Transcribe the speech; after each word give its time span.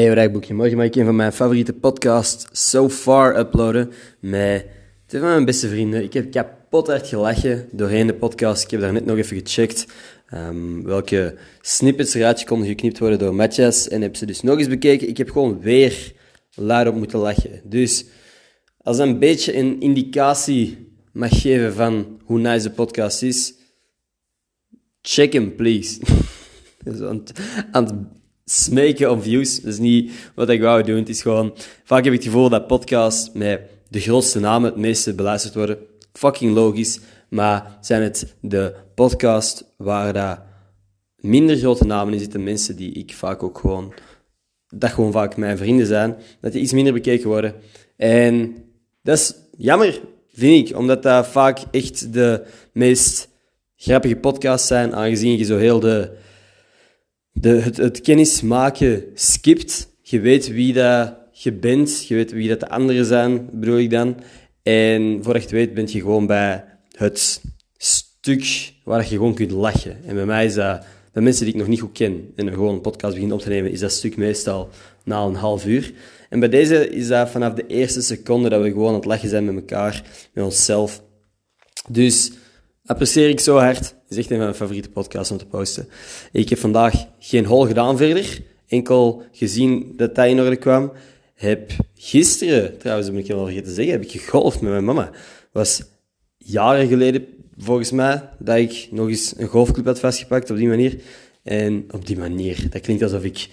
Hey, 0.00 0.08
Rijkboekje. 0.08 0.54
Morgen 0.54 0.76
mag 0.76 0.86
ik 0.86 0.94
een 0.94 1.04
van 1.04 1.16
mijn 1.16 1.32
favoriete 1.32 1.72
podcasts 1.72 2.70
so 2.70 2.88
far 2.88 3.38
uploaden 3.38 3.92
met 4.20 4.66
twee 5.06 5.20
van 5.20 5.30
mijn 5.30 5.44
beste 5.44 5.68
vrienden. 5.68 6.02
Ik 6.02 6.12
heb 6.12 6.30
kapot 6.30 6.86
hard 6.86 7.06
gelachen 7.06 7.68
doorheen 7.72 8.06
de 8.06 8.14
podcast. 8.14 8.64
Ik 8.64 8.70
heb 8.70 8.80
daar 8.80 8.92
net 8.92 9.04
nog 9.04 9.16
even 9.16 9.36
gecheckt 9.36 9.86
um, 10.34 10.84
welke 10.84 11.36
snippets 11.60 12.14
eruit 12.14 12.44
konden 12.44 12.68
geknipt 12.68 12.98
worden 12.98 13.18
door 13.18 13.34
Matthias 13.34 13.88
en 13.88 14.02
heb 14.02 14.16
ze 14.16 14.26
dus 14.26 14.42
nog 14.42 14.58
eens 14.58 14.68
bekeken. 14.68 15.08
Ik 15.08 15.16
heb 15.16 15.30
gewoon 15.30 15.60
weer 15.60 16.12
luid 16.54 16.88
op 16.88 16.94
moeten 16.94 17.18
lachen. 17.18 17.60
Dus 17.64 18.04
als 18.78 18.96
dat 18.96 19.06
een 19.06 19.18
beetje 19.18 19.56
een 19.56 19.80
indicatie 19.80 20.94
mag 21.12 21.40
geven 21.40 21.74
van 21.74 22.20
hoe 22.24 22.38
nice 22.38 22.68
de 22.68 22.74
podcast 22.74 23.22
is, 23.22 23.54
check 25.02 25.32
hem, 25.32 25.54
please. 25.54 26.00
dus 26.84 27.00
aan, 27.00 27.22
aan 27.70 28.18
smeken 28.50 29.10
om 29.10 29.22
views. 29.22 29.60
Dat 29.60 29.72
is 29.72 29.78
niet 29.78 30.12
wat 30.34 30.48
ik 30.48 30.60
wou 30.60 30.82
doen. 30.82 30.96
Het 30.96 31.08
is 31.08 31.22
gewoon... 31.22 31.54
Vaak 31.84 32.04
heb 32.04 32.12
ik 32.12 32.18
het 32.18 32.28
gevoel 32.28 32.48
dat 32.48 32.66
podcasts 32.66 33.30
met 33.32 33.60
de 33.88 34.00
grootste 34.00 34.40
namen 34.40 34.70
het 34.70 34.78
meeste 34.78 35.14
beluisterd 35.14 35.54
worden. 35.54 35.78
Fucking 36.12 36.54
logisch. 36.54 37.00
Maar 37.28 37.78
zijn 37.80 38.02
het 38.02 38.34
de 38.40 38.74
podcast 38.94 39.64
waar 39.76 40.12
dat 40.12 40.40
minder 41.16 41.56
grote 41.56 41.84
namen 41.84 42.12
in 42.12 42.20
zitten, 42.20 42.42
mensen 42.42 42.76
die 42.76 42.92
ik 42.92 43.14
vaak 43.14 43.42
ook 43.42 43.58
gewoon... 43.58 43.94
Dat 44.74 44.90
gewoon 44.90 45.12
vaak 45.12 45.36
mijn 45.36 45.58
vrienden 45.58 45.86
zijn, 45.86 46.16
dat 46.40 46.52
die 46.52 46.62
iets 46.62 46.72
minder 46.72 46.92
bekeken 46.92 47.28
worden. 47.28 47.54
En 47.96 48.54
dat 49.02 49.18
is 49.18 49.34
jammer, 49.56 50.00
vind 50.32 50.68
ik. 50.68 50.76
Omdat 50.76 51.02
dat 51.02 51.26
vaak 51.26 51.58
echt 51.70 52.12
de 52.12 52.42
meest 52.72 53.28
grappige 53.76 54.16
podcasts 54.16 54.66
zijn, 54.66 54.94
aangezien 54.94 55.38
je 55.38 55.44
zo 55.44 55.56
heel 55.56 55.80
de 55.80 56.10
de, 57.40 57.48
het, 57.48 57.76
het 57.76 58.00
kennis 58.00 58.42
maken 58.42 59.04
skipt. 59.14 59.88
Je 60.02 60.20
weet 60.20 60.48
wie 60.48 60.72
dat 60.72 61.14
je 61.32 61.52
bent, 61.52 62.06
je 62.06 62.14
weet 62.14 62.32
wie 62.32 62.48
dat 62.48 62.60
de 62.60 62.68
anderen 62.68 63.04
zijn, 63.04 63.48
bedoel 63.52 63.78
ik 63.78 63.90
dan. 63.90 64.16
En 64.62 65.18
voordat 65.22 65.50
je 65.50 65.56
weet, 65.56 65.74
ben 65.74 65.92
je 65.92 66.00
gewoon 66.00 66.26
bij 66.26 66.64
het 66.96 67.40
stuk 67.76 68.72
waar 68.84 69.00
je 69.00 69.08
gewoon 69.08 69.34
kunt 69.34 69.50
lachen. 69.50 70.04
En 70.04 70.14
bij 70.14 70.26
mij 70.26 70.44
is 70.44 70.54
dat, 70.54 70.84
bij 71.12 71.22
mensen 71.22 71.44
die 71.44 71.54
ik 71.54 71.60
nog 71.60 71.68
niet 71.68 71.80
goed 71.80 71.92
ken 71.92 72.32
en 72.36 72.48
gewoon 72.48 72.74
een 72.74 72.80
podcast 72.80 73.14
begin 73.14 73.32
op 73.32 73.40
te 73.40 73.48
nemen, 73.48 73.70
is 73.70 73.80
dat 73.80 73.92
stuk 73.92 74.16
meestal 74.16 74.68
na 75.04 75.22
een 75.22 75.34
half 75.34 75.66
uur. 75.66 75.92
En 76.28 76.40
bij 76.40 76.48
deze 76.48 76.88
is 76.88 77.08
dat 77.08 77.30
vanaf 77.30 77.52
de 77.52 77.66
eerste 77.66 78.02
seconde 78.02 78.48
dat 78.48 78.62
we 78.62 78.70
gewoon 78.70 78.88
aan 78.88 78.94
het 78.94 79.04
lachen 79.04 79.28
zijn 79.28 79.44
met 79.44 79.54
elkaar, 79.54 80.02
met 80.32 80.44
onszelf. 80.44 81.02
Dus 81.88 82.32
apprecieer 82.90 83.28
ik 83.28 83.40
zo 83.40 83.56
hard. 83.56 83.78
Het 83.78 84.08
is 84.08 84.16
echt 84.16 84.30
een 84.30 84.36
van 84.36 84.44
mijn 84.44 84.54
favoriete 84.54 84.90
podcasts 84.90 85.30
om 85.30 85.38
te 85.38 85.46
posten. 85.46 85.88
Ik 86.32 86.48
heb 86.48 86.58
vandaag 86.58 87.06
geen 87.18 87.44
hol 87.44 87.66
gedaan 87.66 87.96
verder. 87.96 88.42
Enkel 88.66 89.22
gezien 89.32 89.92
dat 89.96 90.14
dat 90.14 90.26
in 90.26 90.40
orde 90.40 90.56
kwam. 90.56 90.92
Heb 91.34 91.70
gisteren, 91.94 92.78
trouwens, 92.78 93.06
dat 93.06 93.16
moet 93.16 93.28
ik 93.28 93.34
wel 93.34 93.44
vergeten 93.44 93.68
te 93.68 93.74
zeggen, 93.74 93.92
heb 93.92 94.02
ik 94.02 94.10
gegolfd 94.10 94.60
met 94.60 94.70
mijn 94.70 94.84
mama. 94.84 95.10
was 95.52 95.82
jaren 96.36 96.88
geleden, 96.88 97.26
volgens 97.56 97.90
mij, 97.90 98.28
dat 98.38 98.56
ik 98.56 98.88
nog 98.90 99.08
eens 99.08 99.34
een 99.36 99.48
golfclub 99.48 99.84
had 99.84 100.00
vastgepakt 100.00 100.50
op 100.50 100.56
die 100.56 100.68
manier. 100.68 101.00
En 101.42 101.84
op 101.90 102.06
die 102.06 102.18
manier, 102.18 102.66
dat 102.70 102.80
klinkt 102.80 103.02
alsof 103.02 103.24
ik 103.24 103.48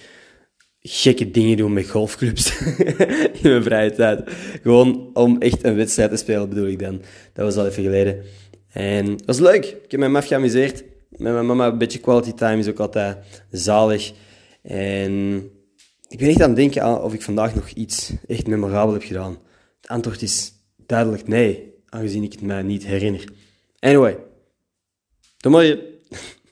gekke 0.82 1.32
dingen 1.32 1.58
doe 1.58 1.70
met 1.70 1.90
golfclubs 1.90 2.60
in 3.42 3.50
mijn 3.50 3.64
vrije 3.64 3.92
tijd. 3.92 4.22
Gewoon 4.62 5.10
om 5.14 5.42
echt 5.42 5.64
een 5.64 5.76
wedstrijd 5.76 6.10
te 6.10 6.18
spelen, 6.18 6.50
bedoel 6.50 6.68
ik 6.68 6.80
dan. 6.80 7.02
Dat 7.34 7.46
was 7.46 7.56
al 7.56 7.68
even 7.68 7.84
geleden. 7.84 8.24
En 8.78 9.06
dat 9.06 9.25
was 9.25 9.39
leuk. 9.39 9.66
Ik 9.66 9.92
heb 9.92 10.00
me 10.00 10.08
maf 10.08 10.28
geamuseerd. 10.28 10.83
Met 11.09 11.33
mijn 11.33 11.45
mama 11.45 11.67
een 11.67 11.78
beetje 11.78 12.00
quality 12.00 12.33
time 12.33 12.58
is 12.58 12.67
ook 12.67 12.80
altijd 12.80 13.17
zalig. 13.52 14.14
En 14.61 15.36
ik 16.08 16.17
ben 16.17 16.28
echt 16.28 16.42
aan 16.42 16.47
het 16.47 16.58
denken 16.58 17.03
of 17.03 17.14
ik 17.14 17.22
vandaag 17.22 17.56
nog 17.56 17.69
iets 17.69 18.11
echt 18.28 18.47
memorabel 18.47 18.94
heb 18.94 19.03
gedaan. 19.03 19.38
Het 19.81 19.89
antwoord 19.89 20.22
is 20.22 20.53
duidelijk 20.86 21.28
nee, 21.28 21.73
aangezien 21.89 22.23
ik 22.23 22.31
het 22.31 22.42
mij 22.42 22.61
niet 22.61 22.86
herinner. 22.86 23.23
Anyway, 23.80 24.18
tot 25.38 25.52
morgen. 25.52 25.79